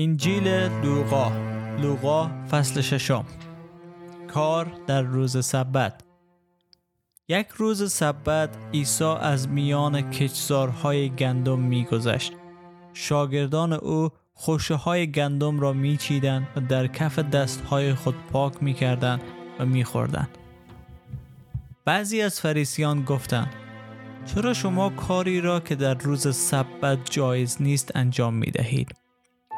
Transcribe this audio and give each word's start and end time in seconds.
انجیل 0.00 0.48
لوقا. 0.82 1.32
لوقا 1.78 2.30
فصل 2.50 2.80
ششم. 2.80 3.24
کار 4.28 4.72
در 4.86 5.02
روز 5.02 5.46
سبت. 5.46 6.00
یک 7.28 7.48
روز 7.48 7.92
سبت 7.92 8.56
عیسی 8.74 9.04
از 9.04 9.48
میان 9.48 10.10
کچزارهای 10.10 11.08
گندم 11.10 11.58
میگذشت. 11.58 12.32
شاگردان 12.92 13.72
او 13.72 14.08
خوشه 14.34 14.74
های 14.74 15.10
گندم 15.10 15.60
را 15.60 15.72
میچیدند 15.72 16.46
و 16.56 16.60
در 16.60 16.86
کف 16.86 17.18
دستهای 17.18 17.94
خود 17.94 18.14
پاک 18.32 18.62
می‌کردند 18.62 19.22
و 19.58 19.66
میخوردند. 19.66 20.38
بعضی 21.84 22.22
از 22.22 22.40
فریسیان 22.40 23.04
گفتند 23.04 23.54
چرا 24.26 24.54
شما 24.54 24.90
کاری 24.90 25.40
را 25.40 25.60
که 25.60 25.74
در 25.74 25.94
روز 25.94 26.36
سبت 26.36 27.10
جایز 27.10 27.56
نیست 27.60 27.92
انجام 27.94 28.34
می 28.34 28.50
دهید؟ 28.50 29.07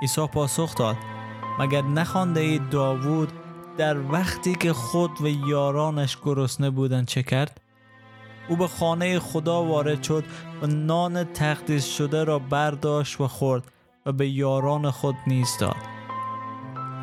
عیسی 0.02 0.26
پاسخ 0.26 0.74
داد 0.74 0.96
مگر 1.58 1.82
نخوانده 1.82 2.40
اید 2.40 2.68
داوود 2.68 3.32
در 3.78 4.00
وقتی 4.12 4.54
که 4.54 4.72
خود 4.72 5.10
و 5.20 5.28
یارانش 5.48 6.18
گرسنه 6.24 6.70
بودند 6.70 7.06
چه 7.06 7.22
کرد؟ 7.22 7.60
او 8.48 8.56
به 8.56 8.68
خانه 8.68 9.18
خدا 9.18 9.64
وارد 9.64 10.02
شد 10.02 10.24
و 10.62 10.66
نان 10.66 11.24
تقدیس 11.24 11.86
شده 11.86 12.24
را 12.24 12.38
برداشت 12.38 13.20
و 13.20 13.28
خورد 13.28 13.64
و 14.06 14.12
به 14.12 14.28
یاران 14.28 14.90
خود 14.90 15.16
نیز 15.26 15.56
داد. 15.60 15.76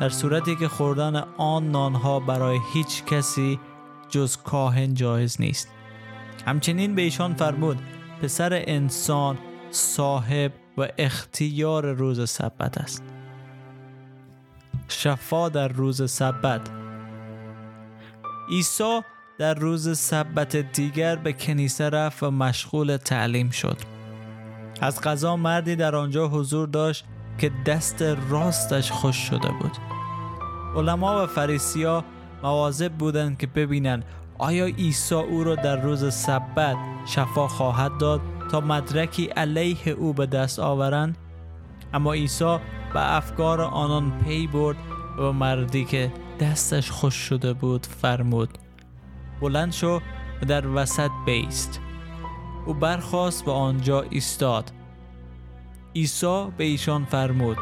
در 0.00 0.08
صورتی 0.08 0.56
که 0.56 0.68
خوردن 0.68 1.24
آن 1.38 1.70
نانها 1.70 2.20
برای 2.20 2.58
هیچ 2.72 3.04
کسی 3.04 3.60
جز 4.08 4.36
کاهن 4.36 4.94
جایز 4.94 5.40
نیست. 5.40 5.68
همچنین 6.46 6.94
به 6.94 7.02
ایشان 7.02 7.34
فرمود 7.34 7.78
پسر 8.22 8.62
انسان 8.66 9.38
صاحب 9.70 10.52
و 10.78 10.86
اختیار 10.98 11.92
روز 11.92 12.30
سبت 12.30 12.78
است. 12.78 13.02
شفا 14.88 15.48
در 15.48 15.68
روز 15.68 16.10
سبت. 16.10 16.60
عیسی 18.50 19.00
در 19.38 19.54
روز 19.54 19.98
سبت 19.98 20.56
دیگر 20.56 21.16
به 21.16 21.32
کنیسه 21.32 21.90
رفت 21.90 22.22
و 22.22 22.30
مشغول 22.30 22.96
تعلیم 22.96 23.50
شد. 23.50 23.76
از 24.80 25.00
قضا 25.00 25.36
مردی 25.36 25.76
در 25.76 25.96
آنجا 25.96 26.28
حضور 26.28 26.68
داشت 26.68 27.04
که 27.38 27.52
دست 27.66 28.02
راستش 28.02 28.90
خوش 28.90 29.16
شده 29.16 29.48
بود. 29.48 29.78
علما 30.76 31.22
و 31.22 31.26
فریسیا 31.26 32.04
مواظب 32.42 32.92
بودند 32.92 33.38
که 33.38 33.46
ببینند 33.46 34.04
آیا 34.38 34.66
عیسی 34.66 35.14
او 35.14 35.44
را 35.44 35.54
در 35.54 35.76
روز 35.76 36.14
سبت 36.14 36.76
شفا 37.06 37.48
خواهد 37.48 37.98
داد 37.98 38.20
تا 38.50 38.60
مدرکی 38.60 39.26
علیه 39.26 39.88
او 39.88 40.12
به 40.12 40.26
دست 40.26 40.58
آورند. 40.58 41.18
اما 41.94 42.12
عیسی 42.12 42.58
به 42.94 43.16
افکار 43.16 43.60
آنان 43.60 44.12
پی 44.24 44.46
برد 44.46 44.76
و 45.18 45.32
مردی 45.32 45.84
که 45.84 46.12
دستش 46.40 46.90
خوش 46.90 47.14
شده 47.14 47.52
بود 47.52 47.86
فرمود 47.86 48.58
بلند 49.40 49.72
شو 49.72 50.00
و 50.42 50.46
در 50.48 50.66
وسط 50.66 51.10
بیست. 51.26 51.80
او 52.66 52.74
برخواست 52.74 53.44
به 53.44 53.52
آنجا 53.52 54.04
ایستاد. 54.10 54.72
عیسی 55.96 56.46
به 56.56 56.64
ایشان 56.64 57.04
فرمود 57.04 57.56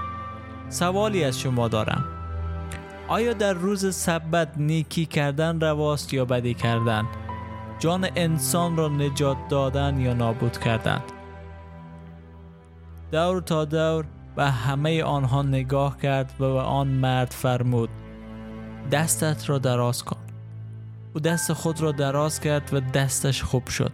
سوالی 0.68 1.24
از 1.24 1.40
شما 1.40 1.68
دارم. 1.68 2.04
آیا 3.08 3.32
در 3.32 3.52
روز 3.52 3.94
سبت 3.94 4.48
نیکی 4.56 5.06
کردن 5.06 5.60
رواست 5.60 6.14
یا 6.14 6.24
بدی 6.24 6.54
کردن؟ 6.54 7.06
جان 7.78 8.08
انسان 8.16 8.76
را 8.76 8.88
نجات 8.88 9.36
دادن 9.48 10.00
یا 10.00 10.14
نابود 10.14 10.58
کردن. 10.58 11.00
دور 13.12 13.40
تا 13.40 13.64
دور 13.64 14.04
به 14.36 14.44
همه 14.44 15.02
آنها 15.02 15.42
نگاه 15.42 15.98
کرد 15.98 16.32
و 16.40 16.52
به 16.52 16.60
آن 16.60 16.88
مرد 16.88 17.30
فرمود 17.30 17.88
دستت 18.92 19.50
را 19.50 19.58
دراز 19.58 20.02
کن. 20.02 20.16
او 21.14 21.20
دست 21.20 21.52
خود 21.52 21.80
را 21.80 21.92
دراز 21.92 22.40
کرد 22.40 22.74
و 22.74 22.80
دستش 22.80 23.42
خوب 23.42 23.68
شد. 23.68 23.92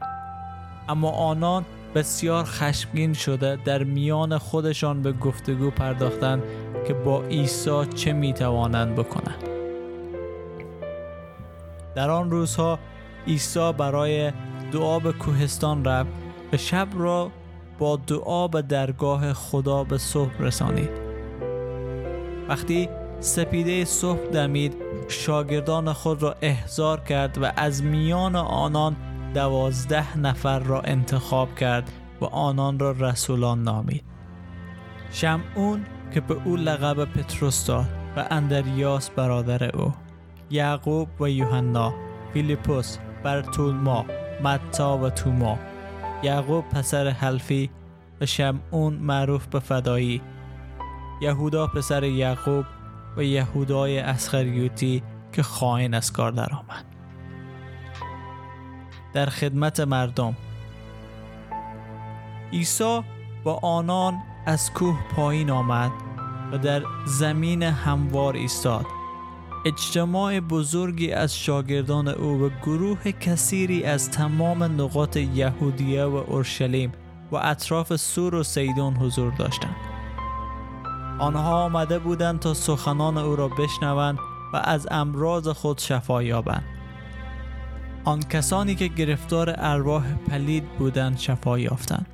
اما 0.89 1.11
آنان 1.11 1.65
بسیار 1.95 2.45
خشمگین 2.45 3.13
شده 3.13 3.57
در 3.65 3.85
میان 3.85 4.39
خودشان 4.39 5.03
به 5.03 5.13
گفتگو 5.13 5.71
پرداختند 5.71 6.43
که 6.87 6.95
با 6.95 7.23
عیسی 7.23 7.87
چه 7.87 8.13
می‌توانند 8.13 8.95
بکنند. 8.95 9.49
در 11.95 12.11
آن 12.11 12.31
روزها 12.31 12.79
عیسی 13.27 13.73
برای 13.73 14.33
دعا 14.73 14.99
به 14.99 15.13
کوهستان 15.13 15.85
رفت. 15.85 16.11
و 16.53 16.57
شب 16.57 16.89
را 16.95 17.31
با 17.79 17.97
دعا 17.97 18.49
به 18.49 18.63
درگاه 18.63 19.33
خدا 19.33 19.85
به 19.85 19.99
صبح 19.99 20.39
رسانید. 20.41 20.91
وقتی 22.49 22.89
سپیده 23.21 23.85
صبح 23.85 24.27
دمید 24.33 24.75
شاگردان 25.09 25.93
خود 25.93 26.23
را 26.23 26.37
احضار 26.43 27.01
کرد 27.01 27.39
و 27.43 27.53
از 27.57 27.83
میان 27.83 28.37
آنان 28.37 28.97
دوازده 29.35 30.19
نفر 30.19 30.59
را 30.59 30.81
انتخاب 30.81 31.55
کرد 31.55 31.93
و 32.21 32.25
آنان 32.25 32.79
را 32.79 32.91
رسولان 32.91 33.63
نامید. 33.63 34.05
شمعون 35.13 35.85
که 36.15 36.21
به 36.21 36.37
او 36.45 36.57
لقب 36.57 37.05
پتروس 37.05 37.67
داد 37.67 37.89
و 38.17 38.27
اندریاس 38.31 39.11
برادر 39.11 39.77
او 39.77 39.93
یعقوب 40.51 41.09
و 41.21 41.29
یوحنا 41.31 41.95
فیلیپوس 42.33 42.99
برتولما 43.23 44.07
متا 44.43 44.99
و 44.99 45.11
توما 45.11 45.59
یعقوب 46.23 46.69
پسر 46.69 47.09
حلفی 47.09 47.71
و 48.21 48.27
شمعون 48.27 48.95
معروف 48.95 49.47
به 49.47 49.61
فدایی. 49.61 50.23
یهودا 51.21 51.67
پسر 51.67 52.05
یعقوب 52.05 52.65
و 53.17 53.23
یهودای 53.23 53.99
اسخریوتی 53.99 55.03
که 55.33 55.43
خائن 55.43 55.95
از 55.95 56.13
کار 56.13 56.33
درآمد. 56.33 56.85
در 59.13 59.27
خدمت 59.27 59.81
مردم. 59.81 60.37
عیسی 62.53 63.01
با 63.45 63.59
آنان 63.63 64.23
از 64.47 64.73
کوه 64.73 64.99
پایین 65.17 65.51
آمد 65.51 65.91
و 66.53 66.59
در 66.59 66.83
زمین 67.07 67.63
هموار 67.63 68.35
ایستاد. 68.35 68.87
اجتماع 69.65 70.41
بزرگی 70.41 71.13
از 71.13 71.37
شاگردان 71.37 72.09
او 72.09 72.41
و 72.41 72.51
گروه 72.63 73.13
کثیری 73.13 73.85
از 73.85 74.11
تمام 74.11 74.63
نقاط 74.63 75.17
یهودیه 75.17 76.05
و 76.05 76.15
اورشلیم 76.15 76.93
و 77.33 77.37
اطراف 77.37 77.97
سور 77.97 78.35
و 78.35 78.43
سیدون 78.43 78.95
حضور 78.95 79.33
داشتند. 79.33 79.77
آنها 81.19 81.65
آمده 81.65 81.99
بودند 81.99 82.41
تا 82.41 82.55
سخنان 82.55 83.19
او 83.19 83.37
را 83.37 83.49
بشنوند 83.49 84.19
و 84.53 84.57
از 84.65 84.89
امراض 84.91 85.49
خود 85.49 85.79
شفا 85.79 86.23
یابند. 86.23 86.65
آن 88.05 88.21
کسانی 88.21 88.75
که 88.75 88.89
گرفتار 88.89 89.55
ارواح 89.59 90.15
پلید 90.15 90.65
بودند 90.79 91.19
شفا 91.19 91.59
یافتند 91.59 92.07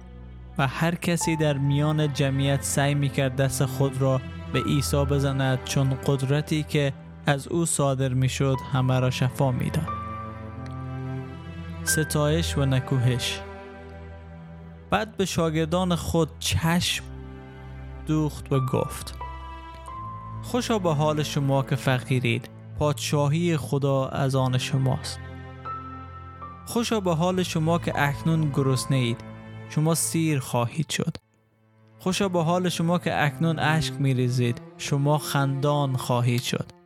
و 0.59 0.67
هر 0.67 0.95
کسی 0.95 1.37
در 1.37 1.59
میان 1.59 2.13
جمعیت 2.13 2.63
سعی 2.63 2.95
می‌کرد 2.95 3.37
دست 3.37 3.65
خود 3.65 4.01
را 4.01 4.21
به 4.53 4.63
عیسی 4.63 5.05
بزند 5.05 5.65
چون 5.65 5.99
قدرتی 6.07 6.63
که 6.63 6.93
از 7.29 7.49
او 7.49 7.67
صادر 7.67 8.15
می‌شد 8.15 8.57
همه 8.73 9.01
را 9.01 9.11
شفا 9.11 9.53
می‌داد. 9.53 9.89
ستایش 11.85 12.59
و 12.59 12.65
نکوهش. 12.65 13.41
بعد 14.91 15.17
به 15.17 15.25
شاگردان 15.25 15.95
خود 15.95 16.29
چشم 16.39 17.05
دوخت 18.07 18.53
و 18.53 18.61
گفت 18.61 19.15
خوشا 20.43 20.79
به 20.79 20.95
حال 20.95 21.23
شما 21.23 21.63
که 21.63 21.77
فقیرید. 21.77 22.49
پادشاهی 22.79 23.57
خدا 23.57 24.07
از 24.07 24.35
آن 24.35 24.59
شماست. 24.59 25.19
خوشا 26.67 27.01
به 27.01 27.15
حال 27.15 27.43
شما 27.43 27.79
که 27.79 27.93
اکنون 27.97 28.51
گرسنه 28.51 28.97
اید 28.97 29.21
شما 29.69 29.95
سیر 29.95 30.39
خواهید 30.39 30.91
شد. 30.91 31.17
خوشا 31.99 32.29
به 32.29 32.43
حال 32.43 32.69
شما 32.69 32.99
که 32.99 33.25
اکنون 33.25 33.59
اشک 33.59 33.95
میریزید. 33.99 34.63
شما 34.79 35.19
خندان 35.19 35.97
خواهید 35.97 36.43
شد. 36.43 36.78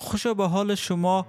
خوشا 0.00 0.34
به 0.34 0.48
حال 0.48 0.74
شما 0.74 1.26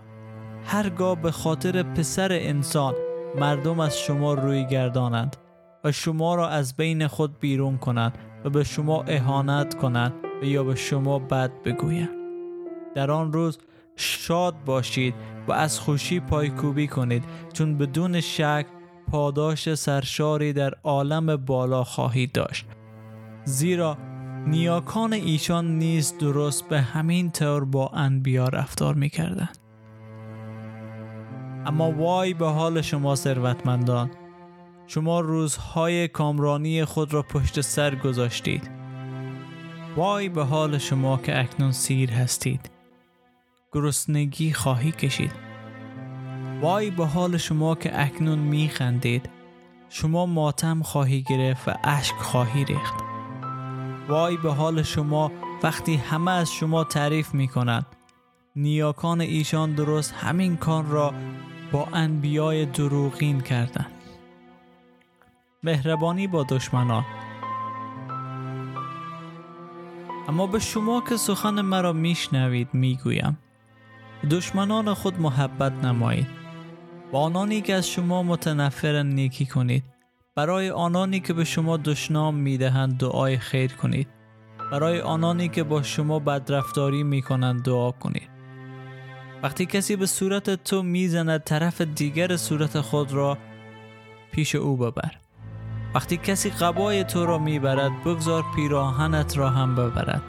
هرگاه 0.66 1.21
به 1.21 1.31
خاطر 1.31 1.83
پسر 1.83 2.31
انسان 2.31 2.94
مردم 3.36 3.80
از 3.80 4.00
شما 4.00 4.33
روی 4.33 4.66
گردانند 4.66 5.38
و 5.83 5.92
شما 5.92 6.36
را 6.36 6.50
از 6.50 6.75
بین 6.75 7.07
خود 7.07 7.39
بیرون 7.39 7.77
کنند 7.77 8.18
و 8.45 8.50
به 8.50 8.63
شما 8.63 9.04
اهانت 9.04 9.77
کنند 9.77 10.13
و 10.42 10.45
یا 10.45 10.63
به 10.63 10.75
شما 10.75 11.19
بد 11.19 11.51
بگویند. 11.63 12.10
در 12.95 13.12
آن 13.12 13.33
روز 13.33 13.57
شاد 13.95 14.56
باشید 14.66 15.13
و 15.48 15.51
از 15.51 15.80
خوشی 15.80 16.19
پایکوبی 16.19 16.88
کنید 16.88 17.24
چون 17.54 17.77
بدون 17.77 18.22
شک 18.22 18.65
پاداش 19.12 19.74
سرشاری 19.74 20.54
در 20.54 20.74
عالم 20.83 21.36
بالا 21.36 21.83
خواهید 21.83 22.31
داشت. 22.31 22.65
زیرا 23.44 23.98
نیاکان 24.47 25.13
ایشان 25.13 25.77
نیز 25.77 26.18
درست 26.18 26.68
به 26.68 26.81
همین 26.81 27.31
طور 27.31 27.65
با 27.65 27.88
انبیا 27.88 28.47
رفتار 28.47 28.95
می‌کردند. 28.95 29.57
اما 31.65 31.91
وای 31.91 32.33
به 32.33 32.47
حال 32.47 32.81
شما 32.81 33.15
ثروتمندان 33.15 34.12
شما 34.88 35.19
روزهای 35.19 36.07
کامرانی 36.07 36.86
خود 36.86 37.13
را 37.13 37.24
پشت 37.24 37.62
سر 37.62 37.95
گذاشتید. 37.95 38.69
وای 39.95 40.30
به 40.30 40.44
حال 40.44 40.77
شما 40.77 41.18
که 41.18 41.39
اکنون 41.39 41.71
سیر 41.71 42.12
هستید. 42.12 42.69
گرسنگی 43.71 44.53
خواهی 44.53 44.91
کشید. 44.91 45.31
وای 46.62 46.91
به 46.91 47.06
حال 47.06 47.38
شما 47.38 47.75
که 47.75 48.01
اکنون 48.01 48.39
می 48.39 48.69
خندید 48.69 49.30
شما 49.89 50.25
ماتم 50.25 50.81
خواهی 50.83 51.24
گرفت 51.30 51.68
و 51.68 51.71
اشک 51.83 52.15
خواهی 52.15 52.65
ریخت. 52.65 53.09
وای 54.10 54.38
به 54.38 54.52
حال 54.54 54.84
شما 54.84 55.32
وقتی 55.64 55.96
همه 55.96 56.32
از 56.32 56.52
شما 56.52 56.84
تعریف 56.84 57.34
می 57.34 57.48
کنند 57.48 57.86
نیاکان 58.56 59.22
ایشان 59.22 59.76
درست 59.76 60.14
همین 60.14 60.58
کار 60.58 60.84
را 60.84 61.14
با 61.72 61.88
انبیای 61.94 62.66
دروغین 62.66 63.42
کردند. 63.42 63.92
مهربانی 65.64 66.28
با 66.28 66.44
دشمنان. 66.44 67.06
اما 70.28 70.48
به 70.48 70.60
شما 70.60 71.02
که 71.10 71.18
سخن 71.18 71.62
مرا 71.62 71.94
میشنوید 71.94 72.70
می‌گویم. 72.74 73.38
دشمنان 74.32 74.94
خود 74.94 75.22
محبت 75.22 75.72
نمایید. 75.86 76.28
با 77.12 77.22
آنانی 77.22 77.62
که 77.62 77.74
از 77.74 77.90
شما 77.90 78.24
متنفر 78.24 79.04
نیکی 79.04 79.46
کنید. 79.46 79.84
برای 80.39 80.69
آنانی 80.69 81.19
که 81.19 81.33
به 81.33 81.44
شما 81.44 81.77
دشنام 81.77 82.36
می‌دهند 82.36 82.97
دعای 82.97 83.38
خیر 83.38 83.74
کنید. 83.74 84.07
برای 84.71 85.01
آنانی 85.01 85.50
که 85.50 85.63
با 85.63 85.83
شما 85.83 86.19
بدرفتاری 86.19 87.03
می‌کنند 87.03 87.63
دعا 87.63 87.91
کنید. 87.91 88.30
وقتی 89.44 89.65
کسی 89.65 89.95
به 89.95 90.06
صورت 90.06 90.63
تو 90.63 90.83
می‌زند 90.83 91.44
طرف 91.44 91.81
دیگر 91.81 92.38
صورت 92.38 92.81
خود 92.81 93.13
را 93.13 93.38
پیش 94.31 94.56
او 94.56 94.77
ببر. 94.77 95.12
وقتی 95.95 96.18
کسی 96.18 96.50
قبای 96.50 97.03
تو 97.03 97.25
را 97.25 97.38
می‌برد 97.38 98.03
بگذار 98.06 98.45
پیراهنت 98.56 99.38
را 99.38 99.50
هم 99.50 99.75
ببرد. 99.75 100.24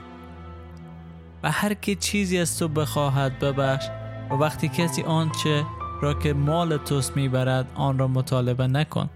و 1.43 1.51
هر 1.51 1.75
کی 1.75 1.95
چیزی 1.95 2.39
از 2.39 2.59
تو 2.59 2.69
بخواهد 2.69 3.39
ببخش 3.39 3.87
و 4.31 4.35
وقتی 4.35 4.69
کسی 4.69 5.03
آنچه 5.03 5.65
را 6.03 6.15
که 6.15 6.33
مال 6.33 6.77
توست 6.77 7.17
می‌برد 7.17 7.67
آن 7.75 7.99
را 7.99 8.09
مطالبه 8.09 8.67
نکن. 8.67 9.11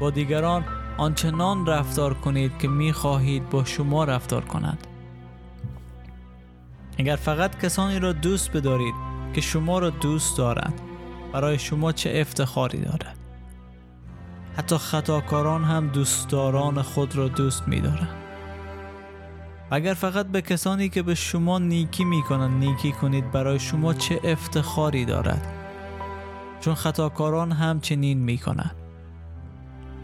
با 0.00 0.10
دیگران 0.10 0.64
آنچنان 0.96 1.66
رفتار 1.66 2.14
کنید 2.14 2.58
که 2.58 2.68
می‌خواهید 2.68 3.50
با 3.50 3.64
شما 3.64 4.04
رفتار 4.04 4.44
کنند 4.44 4.86
اگر 6.98 7.16
فقط 7.16 7.58
کسانی 7.58 7.98
را 7.98 8.12
دوست 8.12 8.52
بدارید 8.52 8.94
که 9.34 9.40
شما 9.40 9.78
را 9.78 9.90
دوست 9.90 10.38
دارند 10.38 10.80
برای 11.32 11.58
شما 11.58 11.92
چه 11.92 12.12
افتخاری 12.14 12.80
دارد؟ 12.80 13.16
حتی 14.56 14.78
خطاکاران 14.78 15.64
هم 15.64 15.88
دوستداران 15.88 16.82
خود 16.82 17.16
را 17.16 17.28
دوست 17.28 17.68
می 17.68 17.80
دارند. 17.80 18.16
اگر 19.70 19.94
فقط 19.94 20.26
به 20.26 20.42
کسانی 20.42 20.88
که 20.88 21.02
به 21.02 21.14
شما 21.14 21.58
نیکی 21.58 22.04
می 22.04 22.22
کنند 22.22 22.64
نیکی 22.64 22.92
کنید 22.92 23.30
برای 23.30 23.58
شما 23.58 23.94
چه 23.94 24.20
افتخاری 24.24 25.04
دارد؟ 25.04 25.46
چون 26.60 26.74
خطاکاران 26.74 27.52
هم 27.52 27.80
چنین 27.80 28.18
می 28.18 28.38
کنند 28.38 28.74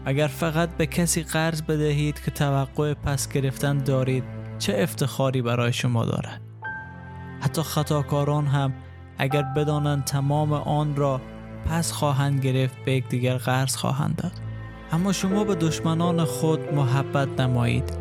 اگر 0.07 0.27
فقط 0.27 0.69
به 0.69 0.85
کسی 0.85 1.23
قرض 1.23 1.61
بدهید 1.61 2.23
که 2.23 2.31
توقع 2.31 2.93
پس 2.93 3.29
گرفتن 3.29 3.77
دارید 3.77 4.23
چه 4.59 4.75
افتخاری 4.77 5.41
برای 5.41 5.73
شما 5.73 6.05
دارد؟ 6.05 6.41
حتی 7.41 7.61
خطاکاران 7.61 8.45
هم 8.45 8.73
اگر 9.17 9.41
بدانند 9.41 10.03
تمام 10.03 10.53
آن 10.53 10.95
را 10.95 11.21
پس 11.65 11.91
خواهند 11.91 12.45
گرفت 12.45 12.85
به 12.85 12.93
یکدیگر 12.93 13.37
قرض 13.37 13.75
خواهند 13.75 14.15
داد. 14.15 14.31
اما 14.91 15.11
شما 15.11 15.43
به 15.43 15.55
دشمنان 15.55 16.25
خود 16.25 16.73
محبت 16.73 17.41
نمایید. 17.41 17.97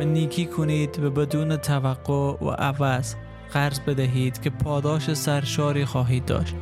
و 0.00 0.04
نیکی 0.04 0.46
کنید 0.46 0.98
و 0.98 1.10
بدون 1.10 1.56
توقع 1.56 2.44
و 2.44 2.50
عوض 2.50 3.14
قرض 3.52 3.80
بدهید 3.80 4.42
که 4.42 4.50
پاداش 4.50 5.12
سرشاری 5.14 5.84
خواهید 5.84 6.24
داشت 6.24 6.54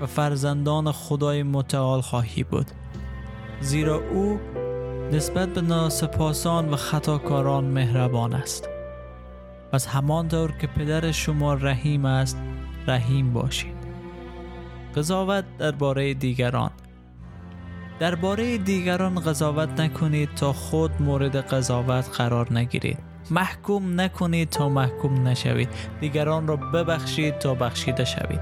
و 0.00 0.06
فرزندان 0.06 0.92
خدای 0.92 1.42
متعال 1.42 2.00
خواهی 2.00 2.42
بود. 2.42 2.66
زیرا 3.62 4.00
او 4.10 4.40
نسبت 5.12 5.48
به 5.48 5.60
ناسپاسان 5.60 6.68
و 6.68 6.76
خطاکاران 6.76 7.64
مهربان 7.64 8.34
است. 8.34 8.68
پس 9.72 9.86
همان 9.86 10.28
طور 10.28 10.52
که 10.52 10.66
پدر 10.66 11.12
شما 11.12 11.54
رحیم 11.54 12.04
است 12.04 12.38
رحیم 12.86 13.32
باشید. 13.32 13.74
قضاوت 14.96 15.44
درباره 15.58 16.14
دیگران. 16.14 16.70
درباره 17.98 18.58
دیگران 18.58 19.14
قضاوت 19.14 19.80
نکنید 19.80 20.34
تا 20.34 20.52
خود 20.52 21.02
مورد 21.02 21.36
قضاوت 21.36 22.08
قرار 22.18 22.52
نگیرید. 22.52 22.98
محکوم 23.30 24.00
نکنید 24.00 24.48
تا 24.48 24.68
محکوم 24.68 25.28
نشوید. 25.28 25.68
دیگران 26.00 26.46
را 26.46 26.56
ببخشید 26.56 27.38
تا 27.38 27.54
بخشیده 27.54 28.04
شوید. 28.04 28.40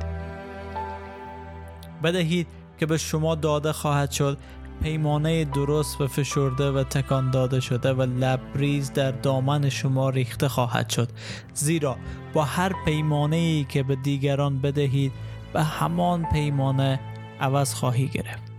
بدهید 2.02 2.46
که 2.78 2.87
به 2.87 2.96
شما 2.96 3.34
داده 3.34 3.72
خواهد 3.72 4.11
شد 4.11 4.38
پیمانه 4.82 5.44
درست 5.44 6.00
و 6.00 6.06
فشرده 6.06 6.71
و 6.71 6.85
تکان 6.85 7.31
داده 7.31 7.61
شده 7.61 7.93
و 7.93 8.03
لبریز 8.03 8.93
در 8.93 9.11
دامن 9.11 9.69
شما 9.69 10.11
ریخته 10.11 10.49
خواهد 10.49 10.91
شد. 10.91 11.09
زیرا 11.55 11.97
با 12.32 12.44
هر 12.44 12.73
پیمانه 12.85 13.37
ای 13.37 13.67
که 13.69 13.82
به 13.82 13.97
دیگران 13.97 14.59
بدهید 14.59 15.12
به 15.53 15.62
همان 15.62 16.25
پیمانه 16.32 17.00
عوض 17.41 17.75
خواهی 17.75 18.09
گرفت. 18.09 18.53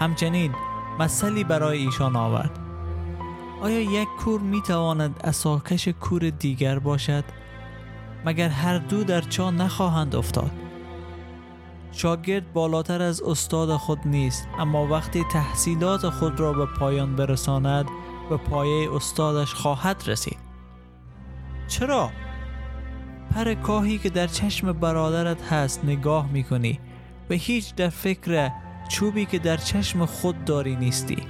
همچنین 0.00 0.52
مثلی 0.98 1.44
برای 1.44 1.78
ایشان 1.78 2.16
آورد. 2.16 2.58
آیا 3.62 3.80
یک 3.80 4.08
کور 4.18 4.40
می 4.40 4.62
تواند 4.62 5.20
اساکش 5.24 5.88
کور 5.88 6.30
دیگر 6.30 6.78
باشد؟ 6.78 7.24
مگر 8.24 8.48
هر 8.48 8.78
دو 8.78 9.04
در 9.04 9.20
چا 9.20 9.50
نخواهند 9.50 10.16
افتاد؟ 10.16 10.69
شاگرد 12.00 12.52
بالاتر 12.52 13.02
از 13.02 13.22
استاد 13.22 13.76
خود 13.76 13.98
نیست 14.04 14.48
اما 14.58 14.86
وقتی 14.86 15.24
تحصیلات 15.32 16.08
خود 16.08 16.40
را 16.40 16.52
به 16.52 16.66
پایان 16.66 17.16
برساند 17.16 17.86
به 18.30 18.36
پایه 18.36 18.94
استادش 18.94 19.54
خواهد 19.54 20.02
رسید. 20.06 20.38
چرا؟ 21.68 22.10
پر 23.34 23.54
کاهی 23.54 23.98
که 23.98 24.10
در 24.10 24.26
چشم 24.26 24.72
برادرت 24.72 25.52
هست 25.52 25.84
نگاه 25.84 26.32
می 26.32 26.44
کنی 26.44 26.80
و 27.30 27.34
هیچ 27.34 27.74
در 27.74 27.88
فکر 27.88 28.50
چوبی 28.88 29.26
که 29.26 29.38
در 29.38 29.56
چشم 29.56 30.04
خود 30.04 30.44
داری 30.44 30.76
نیستی. 30.76 31.22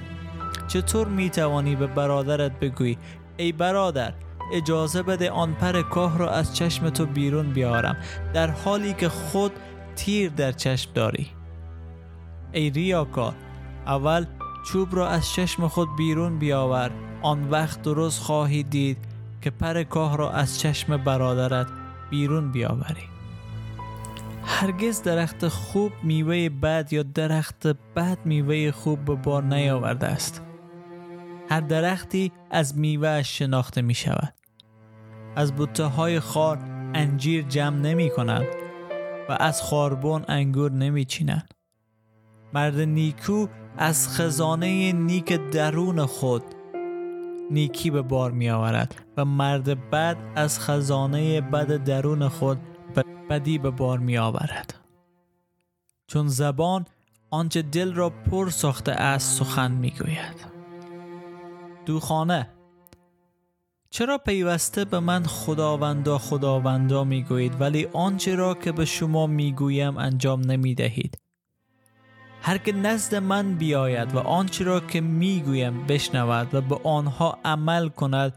چطور 0.68 1.08
می 1.08 1.30
توانی 1.30 1.76
به 1.76 1.86
برادرت 1.86 2.60
بگویی 2.60 2.98
ای 3.36 3.52
برادر 3.52 4.14
اجازه 4.52 5.02
بده 5.02 5.30
آن 5.30 5.54
پر 5.54 5.82
کاه 5.82 6.18
را 6.18 6.30
از 6.30 6.56
چشم 6.56 6.90
تو 6.90 7.06
بیرون 7.06 7.52
بیارم. 7.52 7.96
در 8.34 8.50
حالی 8.50 8.94
که 8.94 9.08
خود 9.08 9.52
تیر 10.00 10.30
در 10.30 10.52
چشم 10.52 10.90
داری. 10.94 11.26
ای 12.52 12.70
ریاکار 12.70 13.34
اول 13.86 14.26
چوب 14.66 14.96
را 14.96 15.08
از 15.08 15.32
چشم 15.32 15.68
خود 15.68 15.96
بیرون 15.96 16.38
بیاور. 16.38 16.90
آن 17.22 17.50
وقت 17.50 17.82
درست 17.82 18.22
خواهی 18.22 18.62
دید 18.62 18.98
که 19.42 19.50
پر 19.50 19.82
کاه 19.82 20.16
را 20.16 20.30
از 20.30 20.60
چشم 20.60 20.96
برادرت 20.96 21.66
بیرون 22.10 22.52
بیاوری. 22.52 23.08
هرگز 24.44 25.02
درخت 25.02 25.48
خوب 25.48 25.92
میوه 26.02 26.48
بد 26.48 26.92
یا 26.92 27.02
درخت 27.02 27.66
بد 27.66 28.18
میوه 28.24 28.70
خوب 28.70 29.04
به 29.04 29.14
بار 29.14 29.42
نیاورده 29.42 30.06
است. 30.06 30.42
هر 31.50 31.60
درختی 31.60 32.32
از 32.50 32.78
میوه 32.78 33.22
شناخته 33.22 33.82
می 33.82 33.94
شود 33.94 34.34
از 35.36 35.52
بوته 35.52 35.84
های 35.84 36.20
خار 36.20 36.58
انجیر 36.94 37.42
جمع 37.42 37.76
نمی 37.76 38.10
کنند 38.10 38.46
و 39.30 39.36
از 39.40 39.62
خاربون 39.62 40.24
انگور 40.28 40.72
نمی 40.72 41.04
چینند 41.04 41.54
مرد 42.54 42.80
نیکو 42.80 43.46
از 43.78 44.08
خزانه 44.08 44.92
نیک 44.92 45.32
درون 45.32 46.06
خود 46.06 46.42
نیکی 47.50 47.90
به 47.90 48.02
بار 48.02 48.30
می 48.30 48.50
آورد 48.50 48.94
و 49.16 49.24
مرد 49.24 49.90
بد 49.90 50.16
از 50.36 50.60
خزانه 50.60 51.40
بد 51.40 51.84
درون 51.84 52.28
خود 52.28 52.58
بدی 53.30 53.58
به 53.58 53.70
بار 53.70 53.98
می 53.98 54.18
آورد 54.18 54.74
چون 56.06 56.28
زبان 56.28 56.86
آنچه 57.30 57.62
دل 57.62 57.94
را 57.94 58.10
پر 58.10 58.50
ساخته 58.50 58.92
است 58.92 59.38
سخن 59.38 59.72
می 59.72 59.90
گوید 59.90 60.46
دوخانه 61.86 62.48
چرا 63.92 64.18
پیوسته 64.18 64.84
به 64.84 65.00
من 65.00 65.22
خداوندا 65.22 66.18
خداوندا 66.18 67.04
می 67.04 67.22
گویید 67.22 67.60
ولی 67.60 67.88
آنچه 67.92 68.34
را 68.34 68.54
که 68.54 68.72
به 68.72 68.84
شما 68.84 69.26
می 69.26 69.52
گویم 69.52 69.96
انجام 69.96 70.40
نمی 70.40 70.74
دهید 70.74 71.18
هر 72.42 72.58
که 72.58 72.72
نزد 72.72 73.14
من 73.14 73.54
بیاید 73.54 74.14
و 74.14 74.18
آنچه 74.18 74.64
را 74.64 74.80
که 74.80 75.00
می 75.00 75.40
گویم 75.40 75.86
بشنود 75.86 76.54
و 76.54 76.60
به 76.60 76.80
آنها 76.84 77.38
عمل 77.44 77.88
کند 77.88 78.34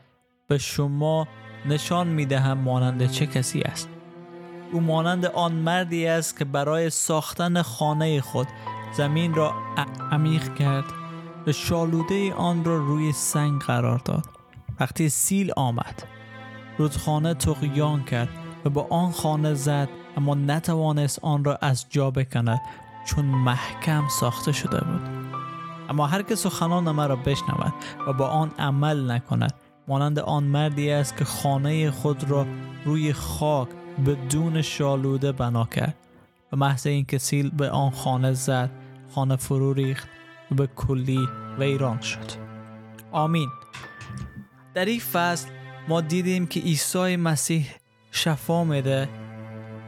به 0.47 0.57
شما 0.57 1.27
نشان 1.65 2.07
می 2.07 2.25
دهم 2.25 2.57
مانند 2.57 3.11
چه 3.11 3.25
کسی 3.25 3.61
است. 3.61 3.89
او 4.71 4.81
مانند 4.81 5.25
آن 5.25 5.53
مردی 5.53 6.07
است 6.07 6.39
که 6.39 6.45
برای 6.45 6.89
ساختن 6.89 7.61
خانه 7.61 8.21
خود 8.21 8.47
زمین 8.97 9.33
را 9.33 9.53
عمیق 10.11 10.55
کرد 10.55 10.85
و 11.47 11.51
شالوده 11.51 12.33
آن 12.33 12.65
را 12.65 12.77
روی 12.77 13.11
سنگ 13.11 13.61
قرار 13.61 14.01
داد. 14.05 14.42
وقتی 14.79 15.09
سیل 15.09 15.51
آمد. 15.57 16.03
رودخانه 16.77 17.33
تقیان 17.33 18.03
کرد 18.03 18.29
و 18.65 18.69
به 18.69 18.81
آن 18.89 19.11
خانه 19.11 19.53
زد 19.53 19.89
اما 20.17 20.35
نتوانست 20.35 21.19
آن 21.21 21.43
را 21.43 21.55
از 21.61 21.85
جا 21.89 22.11
بکند 22.11 22.61
چون 23.05 23.25
محکم 23.25 24.07
ساخته 24.19 24.51
شده 24.51 24.77
بود. 24.77 25.01
اما 25.89 26.07
هر 26.07 26.21
که 26.21 26.35
سخنان 26.35 26.91
مرا 26.91 27.15
بشنود 27.15 27.73
و 28.07 28.13
با 28.13 28.27
آن 28.27 28.51
عمل 28.59 29.11
نکند 29.11 29.53
مانند 29.87 30.19
آن 30.19 30.43
مردی 30.43 30.91
است 30.91 31.17
که 31.17 31.25
خانه 31.25 31.91
خود 31.91 32.23
را 32.23 32.45
روی 32.85 33.13
خاک 33.13 33.67
بدون 34.05 34.61
شالوده 34.61 35.31
بنا 35.31 35.65
کرد 35.65 35.95
و 36.53 36.55
محض 36.55 36.87
اینکه 36.87 37.17
سیل 37.17 37.49
به 37.49 37.69
آن 37.69 37.91
خانه 37.91 38.33
زد 38.33 38.69
خانه 39.15 39.35
فرو 39.35 39.73
ریخت 39.73 40.07
و 40.51 40.55
به 40.55 40.67
کلی 40.67 41.27
ویران 41.59 42.01
شد. 42.01 42.31
آمین. 43.11 43.49
در 44.73 44.85
این 44.85 44.99
فصل 44.99 45.49
ما 45.87 46.01
دیدیم 46.01 46.47
که 46.47 46.59
عیسی 46.59 47.15
مسیح 47.15 47.65
شفا 48.11 48.63
میده 48.63 49.09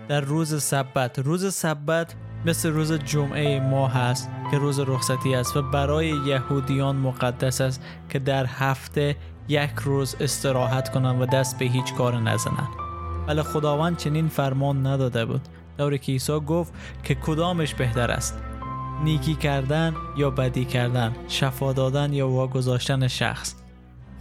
در 0.07 0.21
روز 0.21 0.63
سبت. 0.63 1.19
روز 1.19 1.53
سبت 1.53 2.15
مثل 2.45 2.69
روز 2.69 2.93
جمعه 2.93 3.59
ما 3.59 3.87
هست 3.87 4.29
که 4.51 4.57
روز 4.57 4.79
رخصتی 4.79 5.35
است 5.35 5.57
و 5.57 5.61
برای 5.61 6.07
یهودیان 6.07 6.95
مقدس 6.95 7.61
است 7.61 7.81
که 8.09 8.19
در 8.19 8.45
هفته 8.45 9.15
یک 9.47 9.71
روز 9.83 10.15
استراحت 10.19 10.89
کنند 10.89 11.21
و 11.21 11.25
دست 11.25 11.59
به 11.59 11.65
هیچ 11.65 11.93
کار 11.93 12.15
نزنند. 12.19 12.69
ولی 13.27 13.41
خداوند 13.41 13.97
چنین 13.97 14.27
فرمان 14.27 14.87
نداده 14.87 15.25
بود. 15.25 15.41
دوری 15.77 15.99
که 15.99 16.11
عیسی 16.11 16.39
گفت 16.39 16.73
که 17.03 17.15
کدامش 17.15 17.73
بهتر 17.73 18.11
است؟ 18.11 18.39
نیکی 19.03 19.35
کردن 19.35 19.95
یا 20.17 20.29
بدی 20.29 20.65
کردن؟ 20.65 21.15
شفا 21.27 21.73
دادن 21.73 22.13
یا 22.13 22.29
واگذاشتن 22.29 23.07
شخص؟ 23.07 23.64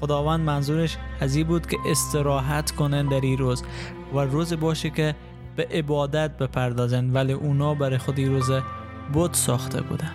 خداوند 0.05 0.41
منظورش 0.41 0.97
از 1.21 1.37
این 1.37 1.47
بود 1.47 1.67
که 1.67 1.77
استراحت 1.87 2.71
کنن 2.71 3.09
در 3.09 3.21
این 3.21 3.39
روز 3.39 3.63
و 4.15 4.19
روز 4.19 4.53
باشه 4.53 4.91
که 4.91 5.15
به 5.57 5.69
عبادت 5.71 6.39
بپردازن 6.39 7.11
ولی 7.11 7.33
اونا 7.33 7.75
برای 7.75 7.99
خودی 7.99 8.27
روز 8.27 8.51
بود 9.13 9.35
ساخته 9.35 9.81
بودن. 9.81 10.11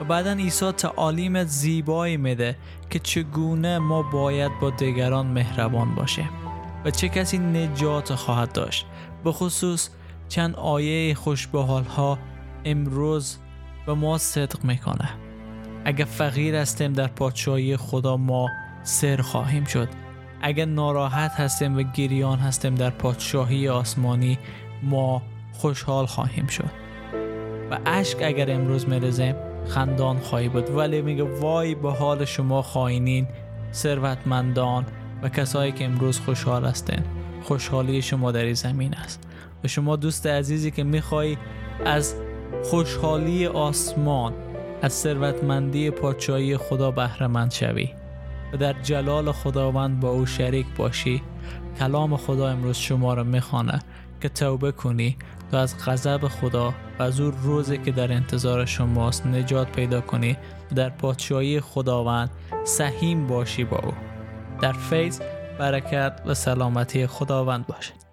و 0.00 0.04
بعدا 0.04 0.32
عیسی 0.32 0.72
تعالیم 0.72 1.44
زیبایی 1.44 2.16
میده 2.16 2.56
که 2.90 2.98
چگونه 2.98 3.78
ما 3.78 4.02
باید 4.02 4.52
با 4.60 4.70
دیگران 4.70 5.26
مهربان 5.26 5.94
باشیم 5.94 6.30
و 6.84 6.90
چه 6.90 7.08
کسی 7.08 7.38
نجات 7.38 8.14
خواهد 8.14 8.52
داشت. 8.52 8.86
به 9.24 9.32
خصوص 9.32 9.88
چند 10.28 10.56
آیه 10.56 11.14
خوش 11.14 11.48
ها 11.96 12.18
امروز 12.64 13.36
به 13.86 13.94
ما 13.94 14.18
صدق 14.18 14.64
می‌کنه. 14.64 15.08
اگر 15.84 16.04
فقیر 16.04 16.54
هستیم 16.54 16.92
در 16.92 17.06
پادشاهی 17.06 17.76
خدا 17.76 18.16
ما 18.16 18.48
سر 18.86 19.16
خواهیم 19.16 19.64
شد. 19.64 19.88
اگر 20.42 20.64
ناراحت 20.64 21.32
هستیم 21.32 21.76
و 21.76 21.82
گریان 21.82 22.38
هستیم 22.38 22.74
در 22.74 22.90
پادشاهی 22.90 23.68
آسمانی 23.68 24.38
ما 24.82 25.22
خوشحال 25.52 26.06
خواهیم 26.06 26.46
شد. 26.46 26.70
و 27.70 27.78
اشک 27.86 28.22
اگر 28.22 28.50
امروز 28.50 28.88
میرزیم 28.88 29.34
خندان 29.68 30.18
خواهی 30.18 30.48
بود. 30.48 30.70
ولی 30.70 31.02
میگه 31.02 31.22
وای 31.22 31.74
به 31.74 31.92
حال 31.92 32.24
شما 32.24 32.62
خواهینین 32.62 33.26
ثروتمندان 33.72 34.86
و 35.22 35.28
کسایی 35.28 35.72
که 35.72 35.84
امروز 35.84 36.20
خوشحال 36.20 36.64
هستین. 36.64 37.02
خوشحالی 37.42 38.02
شما 38.02 38.32
در 38.32 38.52
زمین 38.52 38.94
است. 38.94 39.22
و 39.64 39.68
شما 39.68 39.96
دوست 39.96 40.26
عزیزی 40.26 40.70
که 40.70 40.84
می‌خوای 40.84 41.36
از 41.84 42.14
خوشحالی 42.64 43.46
آسمان 43.46 44.32
از 44.82 44.92
ثروتمندی 44.92 45.90
پادشاهی 45.90 46.56
خدا 46.56 46.90
بهره 46.90 47.48
شوی. 47.50 47.88
و 48.52 48.56
در 48.56 48.72
جلال 48.72 49.32
خداوند 49.32 50.00
با 50.00 50.08
او 50.08 50.26
شریک 50.26 50.66
باشی. 50.76 51.22
کلام 51.78 52.16
خدا 52.16 52.48
امروز 52.48 52.76
شما 52.76 53.14
را 53.14 53.24
می‌خوانه 53.24 53.78
که 54.20 54.28
توبه 54.28 54.72
کنی 54.72 55.16
تا 55.50 55.60
از 55.60 55.84
غضب 55.84 56.28
خدا 56.28 56.74
و 56.98 57.02
از 57.02 57.20
او 57.20 57.30
روزی 57.42 57.78
که 57.78 57.92
در 57.92 58.12
انتظار 58.12 58.64
شماست 58.64 59.26
نجات 59.26 59.72
پیدا 59.72 60.00
کنی 60.00 60.36
و 60.72 60.74
در 60.74 60.88
پادشاهی 60.88 61.60
خداوند 61.60 62.30
سهیم 62.64 63.26
باشی 63.26 63.64
با 63.64 63.78
او. 63.78 63.92
در 64.60 64.72
فیض 64.72 65.20
برکت 65.58 66.22
و 66.26 66.34
سلامتی 66.34 67.06
خداوند 67.06 67.66
باشد. 67.66 68.05